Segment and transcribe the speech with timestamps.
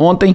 [0.00, 0.34] Ontem,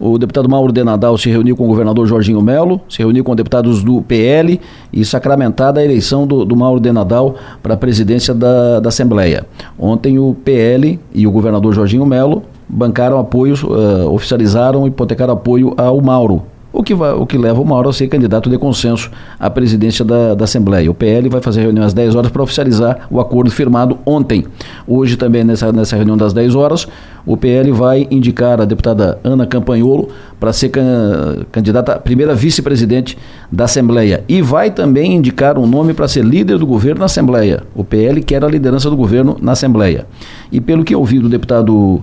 [0.00, 3.36] o deputado Mauro de Nadal se reuniu com o governador Jorginho Melo, se reuniu com
[3.36, 4.60] deputados do PL
[4.92, 9.46] e sacramentada a eleição do, do Mauro de Nadal para a presidência da, da Assembleia.
[9.78, 15.74] Ontem o PL e o governador Jorginho Melo bancaram apoio, uh, oficializaram e hipotecaram apoio
[15.76, 16.42] ao Mauro
[16.78, 20.04] o que, vai, o que leva o Mauro a ser candidato de consenso à presidência
[20.04, 20.88] da, da Assembleia.
[20.88, 24.46] O PL vai fazer reunião às 10 horas para oficializar o acordo firmado ontem.
[24.86, 26.86] Hoje também, nessa, nessa reunião das 10 horas,
[27.26, 33.18] o PL vai indicar a deputada Ana Campanholo para ser can, candidata a primeira vice-presidente
[33.50, 34.22] da Assembleia.
[34.28, 37.64] E vai também indicar um nome para ser líder do governo na Assembleia.
[37.74, 40.06] O PL quer a liderança do governo na Assembleia.
[40.52, 42.00] E pelo que ouvi do deputado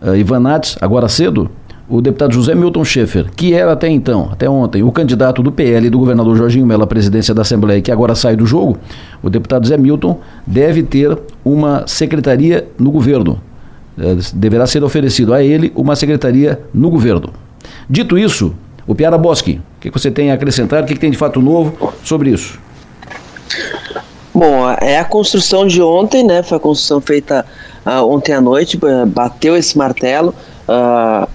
[0.00, 1.50] uh, Ivan Nats, agora cedo,
[1.90, 5.90] o deputado José Milton Schaefer, que era até então, até ontem, o candidato do PL
[5.90, 8.78] do governador Jorginho Mello à presidência da Assembleia, que agora sai do jogo,
[9.20, 13.40] o deputado José Milton deve ter uma secretaria no governo.
[13.98, 17.32] É, deverá ser oferecido a ele uma secretaria no governo.
[17.88, 18.54] Dito isso,
[18.86, 20.84] o Piara Boschi, o que você tem a acrescentar?
[20.84, 22.58] O que tem de fato novo sobre isso?
[24.32, 26.40] Bom, é a construção de ontem, né?
[26.44, 27.44] Foi a construção feita
[27.84, 30.32] uh, ontem à noite, bateu esse martelo.
[30.68, 31.28] Uh,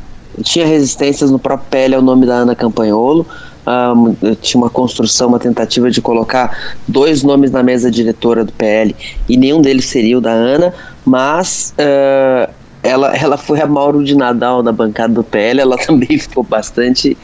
[0.44, 3.26] tinha resistências no próprio PL ao nome da Ana Campanholo.
[3.68, 8.96] Um, tinha uma construção, uma tentativa de colocar dois nomes na mesa diretora do PL
[9.28, 10.72] e nenhum deles seria o da Ana,
[11.04, 12.52] mas uh,
[12.84, 17.18] ela, ela foi a Mauro de Nadal na bancada do PL, ela também ficou bastante,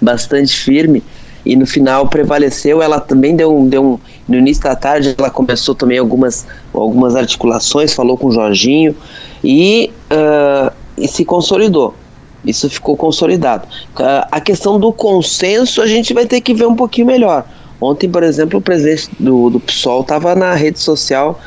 [0.00, 1.00] bastante firme
[1.46, 2.82] e no final prevaleceu.
[2.82, 7.92] Ela também deu deu um no início da tarde ela começou também algumas, algumas articulações,
[7.92, 8.96] falou com o Jorginho
[9.42, 11.94] e, uh, e se consolidou.
[12.44, 13.66] Isso ficou consolidado.
[14.30, 17.44] A questão do consenso a gente vai ter que ver um pouquinho melhor.
[17.80, 21.40] Ontem, por exemplo, o presidente do, do PSOL estava na rede social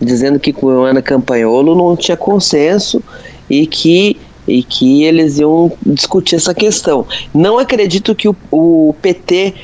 [0.00, 3.02] dizendo que com Ana Campanholo não tinha consenso
[3.50, 7.06] e que, e que eles iam discutir essa questão.
[7.34, 9.54] Não acredito que o, o PT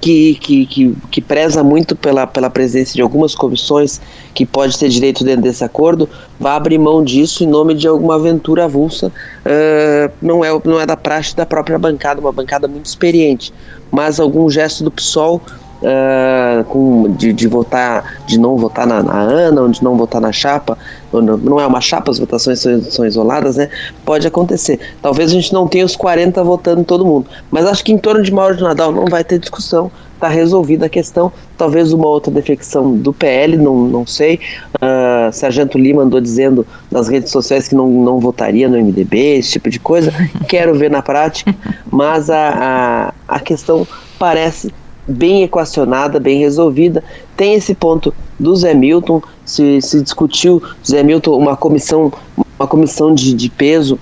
[0.00, 4.00] que, que, que, que, preza muito pela, pela presença de algumas comissões
[4.34, 8.14] que pode ter direito dentro desse acordo, vai abrir mão disso em nome de alguma
[8.14, 9.08] aventura avulsa.
[9.08, 13.52] Uh, não, é, não é da praxe da própria bancada, uma bancada muito experiente,
[13.90, 15.42] mas algum gesto do PSOL
[15.82, 20.20] uh, com, de, de votar, de não votar na, na ANA, ou de não votar
[20.20, 20.78] na chapa,
[21.12, 23.68] não, é uma chapa, as votações são, são, isoladas, né?
[24.04, 24.78] Pode acontecer.
[25.02, 28.22] Talvez a gente não tenha os 40 votando todo mundo, mas acho que em torno
[28.22, 31.32] de Mauro de Nadal não vai ter discussão, está resolvida a questão.
[31.56, 34.38] Talvez uma outra defecção do PL, não, não sei.
[34.76, 39.52] Uh, Sargento Lima andou dizendo nas redes sociais que não, não votaria no MDB, esse
[39.52, 40.12] tipo de coisa.
[40.46, 41.54] Quero ver na prática,
[41.90, 43.86] mas a, a, a questão
[44.18, 44.70] parece
[45.06, 47.02] bem equacionada, bem resolvida.
[47.36, 52.12] Tem esse ponto do Zé Milton, se, se discutiu Zé Milton uma comissão,
[52.58, 53.98] uma comissão de, de peso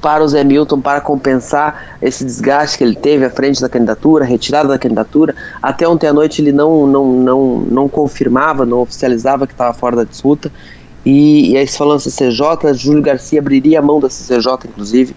[0.00, 4.24] para o Zé Milton para compensar esse desgaste que ele teve à frente da candidatura,
[4.24, 5.34] retirada da candidatura.
[5.62, 9.96] Até ontem à noite ele não, não, não, não confirmava, não oficializava que estava fora
[9.96, 10.50] da disputa.
[11.04, 15.14] E, e aí se falando CCJ, Júlio Garcia abriria a mão da CCJ, inclusive,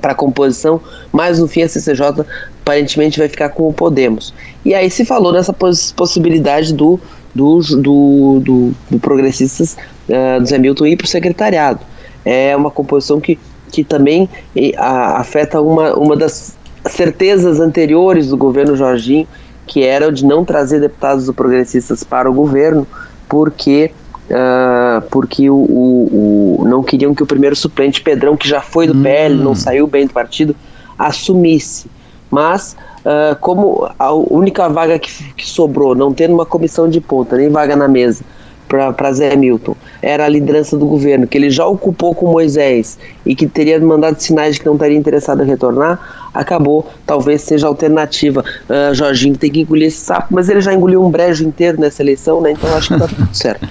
[0.00, 0.80] para composição,
[1.12, 2.24] mas no fim a CCJ
[2.60, 4.32] aparentemente vai ficar com o Podemos.
[4.64, 7.00] E aí se falou nessa poss possibilidade do,
[7.34, 9.76] do, do, do, do Progressistas,
[10.08, 11.80] uh, do Zé Milton ir para o secretariado.
[12.24, 13.38] É uma composição que,
[13.72, 14.28] que também
[14.76, 16.56] afeta uma, uma das
[16.88, 19.26] certezas anteriores do governo Jorginho,
[19.66, 22.86] que era o de não trazer deputados do Progressistas para o governo,
[23.28, 23.92] porque
[24.30, 28.86] uh, porque o, o, o, não queriam que o primeiro suplente, Pedrão, que já foi
[28.86, 29.02] do hum.
[29.02, 30.54] PL, não saiu bem do partido,
[30.98, 31.88] assumisse.
[32.30, 37.36] Mas, uh, como a única vaga que, que, sobrou, não tendo uma comissão de ponta,
[37.36, 38.24] nem vaga na mesa,
[38.68, 43.34] para Zé Milton, era a liderança do governo, que ele já ocupou com Moisés e
[43.34, 48.44] que teria mandado sinais de que não estaria interessado em retornar, acabou, talvez seja alternativa.
[48.68, 52.02] Uh, Jorginho tem que engolir esse sapo, mas ele já engoliu um brejo inteiro nessa
[52.02, 52.52] eleição, né?
[52.52, 53.66] Então acho que tá tudo certo.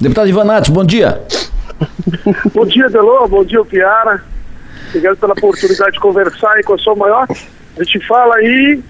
[0.00, 1.20] Deputado Ivanato, bom dia.
[2.54, 4.22] bom dia, Delô, bom dia, Piara.
[4.88, 7.26] Obrigado pela oportunidade de conversar aí com a sua maior.
[7.78, 8.80] A gente fala aí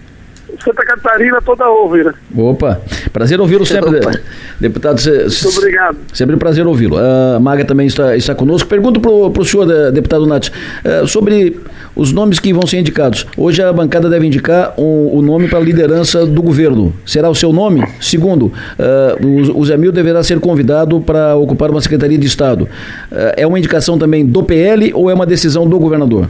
[0.63, 2.13] Santa Catarina toda ouve, né?
[2.37, 2.81] Opa,
[3.13, 4.13] prazer ouvi-lo sempre, Opa.
[4.61, 5.01] deputado.
[5.03, 5.97] Muito obrigado.
[6.13, 6.97] Sempre um prazer ouvi-lo.
[6.99, 8.69] A Maga também está, está conosco.
[8.69, 10.49] Pergunto para o senhor, eh, deputado Nath,
[10.85, 11.61] eh, sobre
[11.95, 13.27] os nomes que vão ser indicados.
[13.37, 16.93] Hoje a bancada deve indicar o, o nome para a liderança do governo.
[17.05, 17.87] Será o seu nome?
[18.01, 22.65] Segundo, uh, o, o Zé Mil deverá ser convidado para ocupar uma secretaria de Estado.
[23.11, 26.29] Uh, é uma indicação também do PL ou é uma decisão do governador?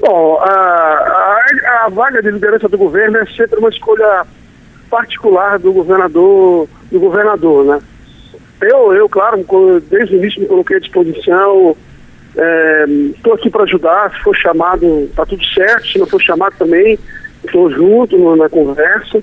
[0.00, 1.09] Bom, a,
[1.84, 4.26] a vaga de liderança do governo é sempre uma escolha
[4.90, 7.80] particular do governador, do governador, né?
[8.60, 9.44] Eu, eu claro,
[9.88, 11.76] desde o início me coloquei à disposição,
[12.30, 16.54] Estou é, aqui para ajudar, se for chamado, está tudo certo, se não for chamado
[16.56, 16.98] também,
[17.44, 19.22] estou junto no, na conversa.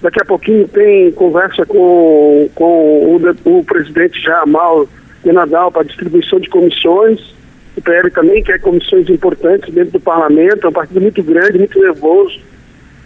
[0.00, 4.88] Daqui a pouquinho tem conversa com, com o, o presidente Jamal
[5.24, 7.34] de Nadal para distribuição de comissões.
[7.78, 11.78] O PL também quer comissões importantes dentro do parlamento, é um partido muito grande, muito
[11.78, 12.40] nervoso.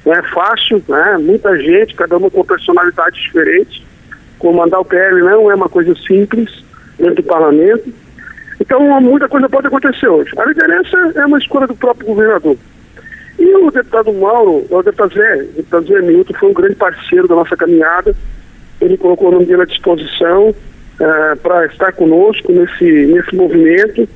[0.04, 1.18] Não é fácil, né?
[1.18, 3.86] muita gente, cada uma com personalidade diferente.
[4.38, 6.64] Comandar o PL não é uma coisa simples
[6.98, 7.92] dentro do parlamento.
[8.58, 10.32] Então, muita coisa pode acontecer hoje.
[10.38, 12.56] A liderança é uma escolha do próprio governador.
[13.38, 17.28] E o deputado Mauro, o deputado Zé, o deputado Zé Milton foi um grande parceiro
[17.28, 18.16] da nossa caminhada.
[18.80, 24.08] Ele colocou o nome dele à disposição uh, para estar conosco nesse, nesse movimento.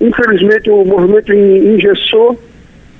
[0.00, 2.38] Infelizmente, o movimento engessou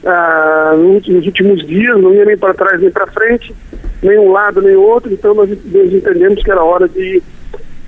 [0.02, 3.54] uh, nos últimos dias, não ia nem para trás nem para frente,
[4.02, 7.22] nem um lado nem outro, então nós, nós entendemos que era hora de,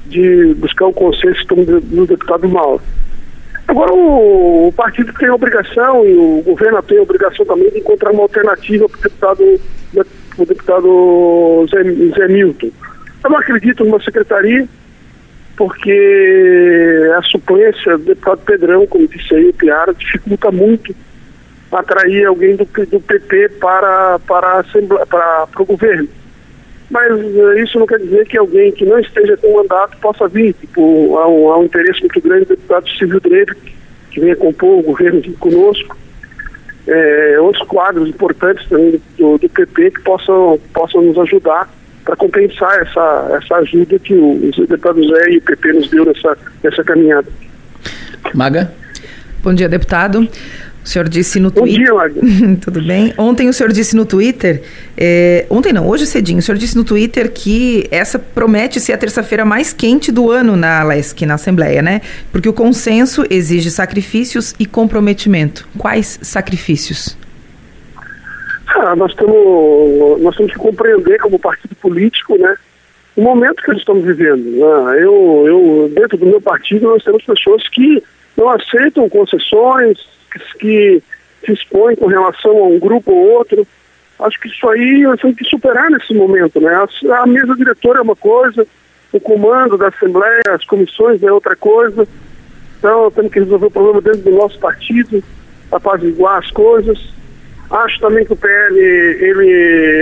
[0.07, 2.83] de buscar o consenso do, do deputado Mauro.
[3.67, 7.79] Agora, o, o, partido tem a obrigação, e o governo tem a obrigação também de
[7.79, 9.61] encontrar uma alternativa para o deputado,
[10.39, 11.83] o deputado Zé,
[12.17, 12.71] Zé Milton.
[13.23, 14.67] Eu não acredito numa secretaria,
[15.57, 20.95] porque a suplência do deputado Pedrão, como disse aí o Piara, dificulta muito
[21.71, 24.65] atrair alguém do, do PT para, para,
[25.09, 26.09] para, para o governo
[26.91, 30.53] mas uh, isso não quer dizer que alguém que não esteja com mandato possa vir.
[30.55, 33.55] Tipo, há um, há um interesse muito grande do deputado Silvio Dreve,
[34.11, 35.97] que venha compor o governo conosco.
[36.89, 41.71] É, outros quadros importantes também do, do PP que possam, possam nos ajudar
[42.05, 46.05] para compensar essa, essa ajuda que o, o deputado Zé e o PP nos deu
[46.05, 47.29] nessa, nessa caminhada.
[48.35, 48.73] Maga?
[49.43, 50.29] Bom dia, deputado.
[50.83, 51.93] O senhor disse no Twitter.
[51.93, 53.13] Bom dia, Tudo bem?
[53.19, 54.63] Ontem o senhor disse no Twitter.
[54.97, 58.99] É, ontem não, hoje cedinho, o senhor disse no Twitter que essa promete ser a
[58.99, 62.01] terça-feira mais quente do ano na LESC, na Assembleia, né?
[62.33, 65.69] Porque o consenso exige sacrifícios e comprometimento.
[65.77, 67.17] Quais sacrifícios?
[68.83, 72.57] Ah, nós, temos, nós temos que compreender como partido político, né?
[73.15, 74.65] O momento que nós estamos vivendo.
[74.65, 78.03] Ah, eu, eu, dentro do meu partido, nós temos pessoas que
[78.39, 79.99] não aceitam concessões,
[80.59, 81.03] que
[81.45, 83.67] se expõe com relação a um grupo ou outro.
[84.19, 86.73] Acho que isso aí nós temos que superar nesse momento, né?
[86.75, 88.67] A, a mesa diretora é uma coisa,
[89.13, 92.09] o comando da Assembleia, as comissões é outra coisa.
[92.79, 95.23] Então temos que resolver o problema dentro do nosso partido,
[95.71, 97.20] apaziguar as coisas.
[97.71, 99.49] Acho também que o PL ele,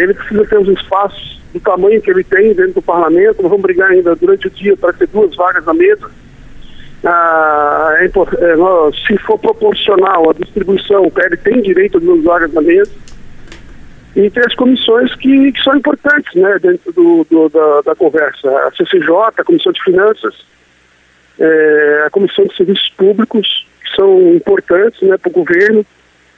[0.03, 3.43] ele precisa ter os espaços do tamanho que ele tem dentro do parlamento.
[3.43, 6.11] Nós vamos brigar ainda durante o dia para ter duas vagas na mesa
[7.05, 12.53] ah, é, é, se for proporcional a distribuição, o PL tem direito a duas vagas
[12.53, 12.91] na mesa.
[14.17, 18.49] E tem as comissões que, que são importantes né, dentro do, do da, da, conversa.
[18.67, 20.35] A CCJ, a Comissão de Finanças,
[21.39, 25.87] é, a Comissão de Serviços Públicos, que são importantes né, para o governo,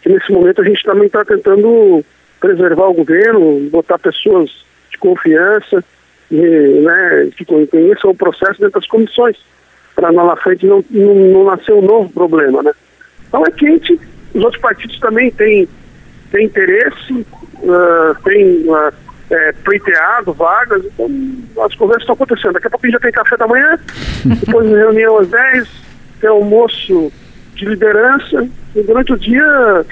[0.03, 2.05] que nesse momento a gente também está tentando
[2.41, 4.51] preservar o governo, botar pessoas
[4.91, 5.85] de confiança,
[6.31, 9.37] e, né, que conheçam o processo dentro das comissões
[9.95, 12.73] para lá na frente não, não, não nascer um novo problema, né?
[13.29, 14.01] Então é quente,
[14.35, 15.69] os outros partidos também têm,
[16.31, 18.93] têm interesse, uh, têm uh,
[19.31, 22.55] é, pleiteado vagas, então as conversas estão acontecendo.
[22.55, 23.79] Daqui a pouco já tem café da manhã,
[24.25, 25.69] depois reunião às 10,
[26.21, 27.13] tem almoço
[27.55, 29.85] de liderança, e durante o dia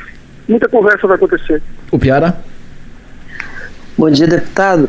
[0.49, 1.63] muita conversa vai acontecer.
[1.91, 2.39] O Piara?
[3.97, 4.89] Bom dia, deputado.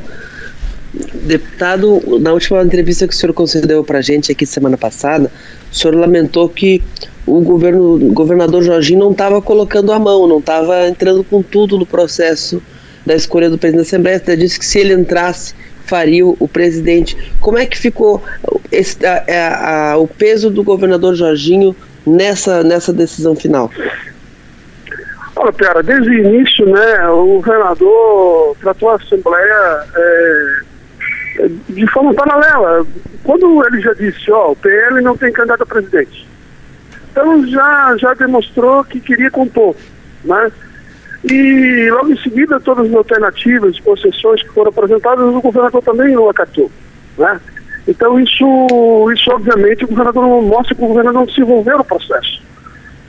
[1.14, 5.32] Deputado, na última entrevista que o senhor concedeu para a gente aqui semana passada,
[5.72, 6.82] o senhor lamentou que
[7.26, 11.78] o governo, o governador Jorginho não estava colocando a mão, não estava entrando com tudo
[11.78, 12.62] no processo
[13.06, 14.18] da escolha do presidente da Assembleia.
[14.18, 15.54] Até disse que se ele entrasse,
[15.86, 17.18] faria o, presidente.
[17.40, 18.22] Como é que ficou
[18.72, 21.76] esse, a, a, a, o peso do governador Jorginho
[22.10, 23.70] nessa, nessa decisão final?
[25.36, 30.60] Olha, Piara, desde o início, né, o governador tratou a Assembleia é,
[31.70, 32.86] de forma paralela.
[33.24, 36.28] Quando ele já disse, ó, o PL não tem candidato a presidente.
[37.12, 39.76] Então já, já demonstrou que queria compor,
[40.24, 40.52] né?
[41.24, 46.30] E logo em seguida todas as alternativas, concessões que foram apresentadas, o governador também não
[46.30, 46.72] acatou,
[47.18, 47.40] né?
[47.90, 51.84] Então isso, isso obviamente o governador não mostra que o governador não se envolveu no
[51.84, 52.40] processo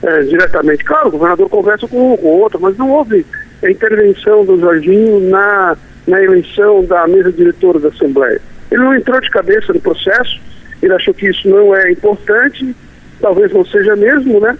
[0.01, 0.83] é, diretamente.
[0.83, 3.23] Claro, o governador conversa com com outro, mas não houve
[3.63, 8.41] intervenção do Jorginho na na eleição da mesa diretora da Assembleia.
[8.71, 10.41] Ele não entrou de cabeça no processo,
[10.81, 12.75] ele achou que isso não é importante,
[13.21, 14.57] talvez não seja mesmo, né?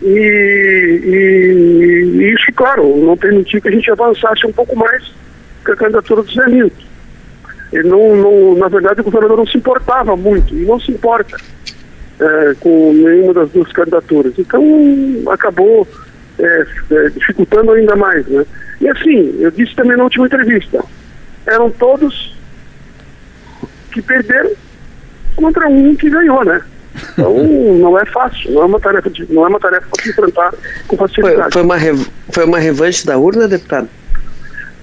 [0.00, 5.12] E, e, e isso, claro, não permitiu que a gente avançasse um pouco mais
[5.64, 6.87] com a candidatura do Zé Milton.
[7.72, 11.36] Ele não, não, na verdade, o governador não se importava muito, e não se importa.
[12.20, 14.34] é, com nenhuma das duas candidaturas.
[14.38, 14.62] Então,
[15.30, 15.86] acabou
[16.38, 18.44] é, é, dificultando ainda mais, né?
[18.80, 20.84] E assim, eu disse também na última entrevista,
[21.46, 22.36] eram todos
[23.92, 24.50] que perderam
[25.36, 26.60] contra um que ganhou, né?
[27.12, 27.44] Então
[27.78, 30.54] não é fácil, não é uma tarefa de, não é uma tarefa para se enfrentar
[30.86, 31.52] com facilidade.
[31.52, 31.76] Foi, foi, uma
[32.30, 33.88] foi uma revanche da urna, deputado?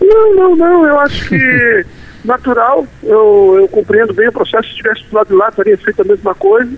[0.02, 0.86] Não, não, não.
[0.86, 1.86] Eu acho que
[2.26, 2.88] natural.
[3.04, 4.70] Eu, eu compreendo bem o processo.
[4.70, 6.72] Se tivesse do lado de lá, teria feito a mesma coisa.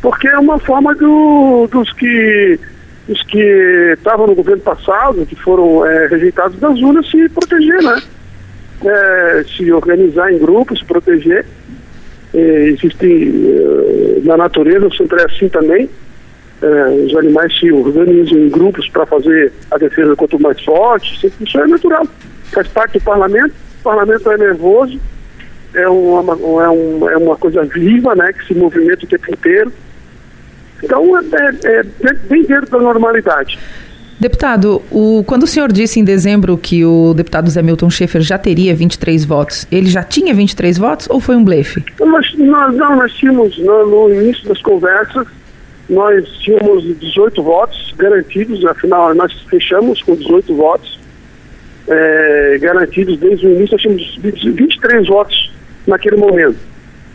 [0.00, 2.58] Porque é uma forma do, dos que
[3.08, 8.02] os que estavam no governo passado, que foram é, rejeitados das urnas, se proteger, né?
[8.84, 11.46] É, se organizar em grupos, se proteger.
[12.34, 15.88] É, existem é, na natureza, sempre é assim também.
[16.60, 21.32] É, os animais se organizam em grupos para fazer a defesa quanto mais forte.
[21.40, 22.06] Isso é natural.
[22.52, 23.54] Faz parte do parlamento.
[23.80, 25.00] O parlamento é nervoso,
[25.74, 28.32] é uma, é, um, é uma coisa viva, né?
[28.32, 29.72] Que se movimenta o tempo inteiro.
[30.82, 31.22] Então, é,
[31.64, 33.58] é, é bem dentro da normalidade.
[34.20, 38.36] Deputado, o, quando o senhor disse em dezembro que o deputado Zé Milton Schaefer já
[38.36, 41.84] teria 23 votos, ele já tinha 23 votos ou foi um blefe?
[42.00, 45.24] Nós, nós, não, nós tínhamos, no, no, início das conversas,
[45.88, 50.97] nós tínhamos 18 votos garantidos, afinal nós fechamos com 18 votos
[51.88, 55.52] é, garantidos desde o início, nós tínhamos 23 votos
[55.86, 56.58] naquele momento.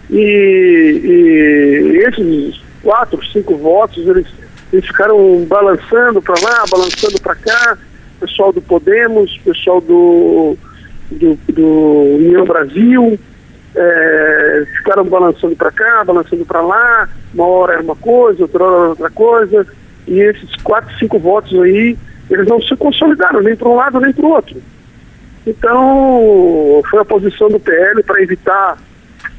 [0.09, 4.27] E, e esses quatro, cinco votos, eles,
[4.71, 7.77] eles ficaram balançando para lá, balançando para cá,
[8.19, 10.57] pessoal do Podemos, pessoal do,
[11.11, 13.19] do, do União Brasil,
[13.75, 18.75] é, ficaram balançando para cá, balançando para lá, uma hora era uma coisa, outra hora
[18.75, 19.67] era outra coisa,
[20.07, 21.97] e esses quatro, cinco votos aí,
[22.33, 24.61] eles não se consolidaram nem para um lado nem para o outro.
[25.45, 28.77] Então, foi a posição do PL para evitar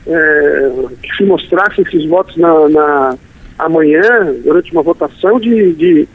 [0.06, 0.70] é,
[1.02, 3.18] que se mostrassem esses votos na, na,
[3.58, 6.08] amanhã, durante uma votação, de, de,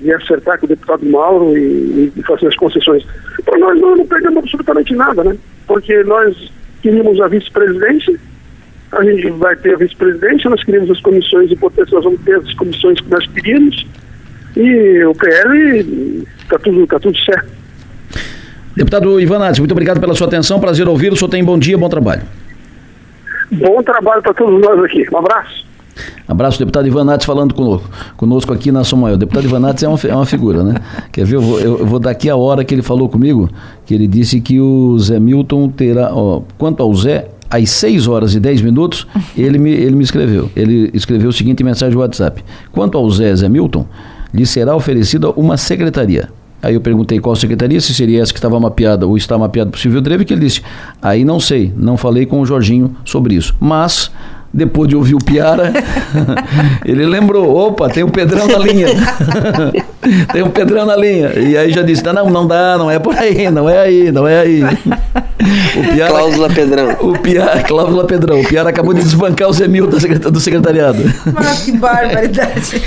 [0.00, 3.04] de acertar com o deputado Mauro e, e fazer as concessões.
[3.44, 5.36] Para nós não, não perdemos absolutamente nada, né?
[5.66, 8.18] Porque nós queríamos a vice-presidência,
[8.92, 12.54] a gente vai ter a vice-presidência, nós queríamos as comissões importantes, nós vamos ter as
[12.54, 13.84] comissões que nós queríamos,
[14.56, 17.48] e o PL está tudo, tá tudo certo.
[18.76, 21.78] Deputado Ivan Nades, muito obrigado pela sua atenção, prazer ouvi-lo, o senhor tem bom dia,
[21.78, 22.22] bom trabalho.
[23.52, 25.64] Bom trabalho para todos nós aqui, um abraço.
[26.26, 29.14] Abraço, deputado Ivan Nates falando conosco, conosco aqui na São Maior.
[29.14, 30.74] O deputado Ivan Nates é uma, é uma figura, né?
[31.12, 31.36] Quer ver?
[31.36, 33.48] Eu vou, eu vou daqui a hora que ele falou comigo,
[33.84, 36.12] que ele disse que o Zé Milton terá.
[36.12, 39.06] Ó, quanto ao Zé, às 6 horas e 10 minutos,
[39.36, 40.50] ele me, ele me escreveu.
[40.56, 42.42] Ele escreveu o seguinte mensagem no WhatsApp:
[42.72, 43.86] Quanto ao Zé Zé Milton,
[44.34, 46.28] lhe será oferecida uma secretaria.
[46.60, 49.78] Aí eu perguntei qual secretaria, se seria essa que estava mapeada ou está mapeada para
[49.78, 50.62] o Silvio Dreve, que ele disse,
[51.00, 53.54] aí não sei, não falei com o Jorginho sobre isso.
[53.60, 54.10] Mas
[54.54, 55.72] depois de ouvir o Piara,
[56.86, 58.86] ele lembrou, opa, tem o um Pedrão na linha.
[60.32, 61.32] tem um Pedrão na linha.
[61.36, 64.26] E aí já disse, não, não dá, não é por aí, não é aí, não
[64.26, 64.62] é aí.
[65.76, 66.96] O Piara, cláusula Pedrão.
[67.00, 68.40] O Piara, cláusula Pedrão.
[68.40, 69.98] O Piara acabou de desbancar o Zé Milton
[70.30, 71.02] do secretariado.
[71.32, 72.82] Mas que barbaridade.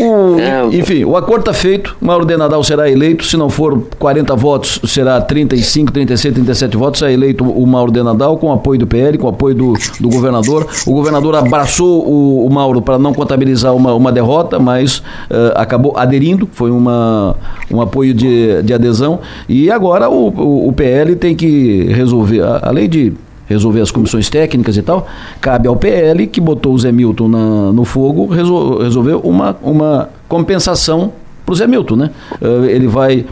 [0.00, 3.82] o, é, enfim, o acordo está feito, Mauro de Nadal será eleito, se não for
[3.98, 8.78] 40 votos, será 35, 36, 37 votos, é eleito o Mauro de Nadal com apoio
[8.78, 10.66] do PL, com apoio do, do governador.
[10.86, 15.96] O governador abraçou o, o Mauro para não contabilizar uma, uma derrota, mas uh, acabou
[15.96, 17.36] aderindo, foi uma,
[17.70, 19.20] um apoio de, de adesão.
[19.48, 23.12] E agora o, o, o PL tem que resolver, além de
[23.48, 25.06] resolver as comissões técnicas e tal,
[25.40, 28.78] cabe ao PL, que botou o Zé Milton na, no fogo, resol,
[29.22, 31.12] uma, uma compensação
[31.44, 32.10] para o Zé Milton, né?
[32.40, 33.26] Uh, ele vai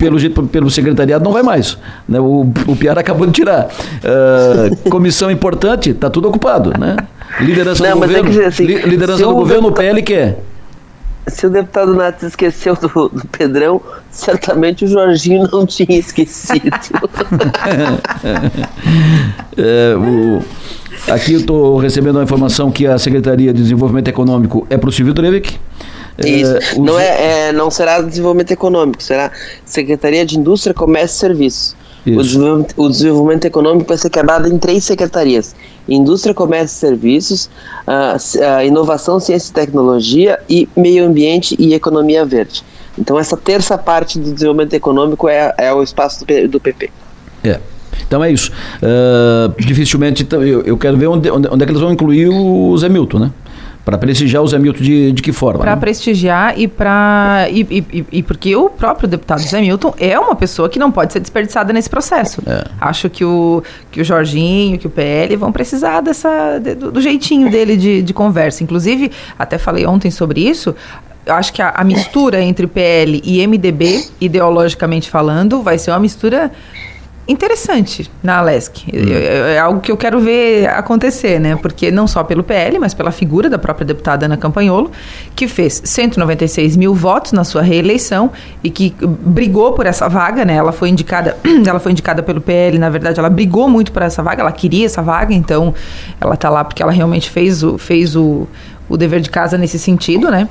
[0.00, 1.76] pelo, pelo secretariado não vai mais.
[2.08, 2.18] Né?
[2.18, 3.66] O, o Piara acabou de tirar.
[3.66, 6.72] Uh, comissão importante, está tudo ocupado.
[6.78, 6.96] Né?
[7.40, 10.42] Liderança não, do é governo, é assim, liderança do governo, o PL quer.
[11.26, 13.80] Se o deputado Nath esqueceu do, do, Pedrão,
[14.10, 16.70] certamente o Jorginho não tinha esquecido.
[19.56, 20.42] é, o,
[21.12, 24.92] aqui eu estou recebendo a informação que a Secretaria de Desenvolvimento Econômico é para o
[24.92, 25.60] Silvio Drevik.
[26.24, 26.56] Isso.
[26.56, 29.30] É, não, é, é, não será desenvolvimento econômico, será
[29.64, 31.76] Secretaria de Indústria, Comércio e Serviços.
[32.06, 35.54] O desenvolvimento, o desenvolvimento, econômico vai ser quebrado em três secretarias:
[35.86, 37.50] Indústria, Comércio e Serviços,
[37.86, 42.64] a, Inovação, Ciência e Tecnologia e Meio Ambiente e Economia Verde.
[42.98, 46.90] Então, essa terça parte do desenvolvimento econômico é, é o espaço do, do PP.
[47.44, 47.60] É.
[48.06, 48.50] Então é isso.
[48.82, 52.28] Uh, dificilmente, então, eu, eu, quero ver onde, onde, onde, é que eles vão incluir
[52.28, 53.30] o Zé Milton, né?
[53.84, 55.60] Para prestigiar o Zé Milton de, de que forma?
[55.60, 55.80] Para né?
[55.80, 57.46] prestigiar e para.
[57.50, 61.12] E, e, e, porque o próprio deputado Zé Milton é uma pessoa que não pode
[61.12, 62.42] ser desperdiçada nesse processo.
[62.46, 62.64] É.
[62.80, 67.50] Acho que o, que o Jorginho, que o PL vão precisar dessa, do, do jeitinho
[67.50, 68.62] dele de, de conversa.
[68.62, 70.74] Inclusive, até falei ontem sobre isso
[71.26, 76.50] acho que a, a, mistura entre PL e MDB, ideologicamente falando, vai ser uma mistura
[77.30, 78.84] interessante na Alesc.
[78.92, 79.12] Hum.
[79.12, 81.56] É, é, algo que eu quero ver acontecer, né?
[81.56, 84.90] Porque não só pelo PL, mas pela figura da própria deputada Ana Campanholo,
[85.34, 88.30] que fez 196 mil votos na sua reeleição
[88.62, 90.54] e que brigou por essa vaga, né?
[90.54, 94.22] Ela foi indicada, ela foi indicada pelo PL, na verdade, ela brigou muito por essa
[94.22, 95.74] vaga, ela queria essa vaga, então
[96.20, 98.48] ela está lá porque ela realmente fez o, fez o,
[98.88, 100.48] o dever de casa nesse sentido, né?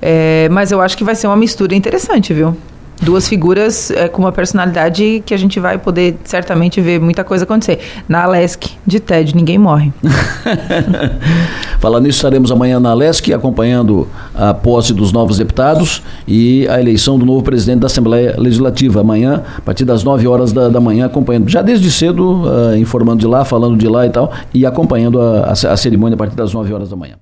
[0.00, 2.56] É, mas eu acho que vai ser uma mistura interessante, viu?
[3.00, 7.44] Duas figuras é, com uma personalidade que a gente vai poder certamente ver muita coisa
[7.44, 7.78] acontecer.
[8.08, 9.92] Na Alesc, de TED, ninguém morre.
[11.78, 17.18] Falando nisso, estaremos amanhã na Alesc acompanhando a posse dos novos deputados e a eleição
[17.18, 19.00] do novo presidente da Assembleia Legislativa.
[19.00, 23.20] Amanhã, a partir das 9 horas da, da manhã, acompanhando, já desde cedo, uh, informando
[23.20, 26.36] de lá, falando de lá e tal, e acompanhando a, a, a cerimônia a partir
[26.36, 27.20] das 9 horas da manhã.